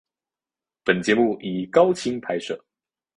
[0.83, 2.59] 本节目以高清拍摄。